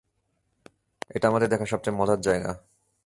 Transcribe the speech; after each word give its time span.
এটা 1.09 1.25
আমাদের 1.27 1.49
দেখা 1.49 1.65
সবচেয়ে 1.65 1.97
মজার 1.97 2.19
জায়গা। 2.21 2.51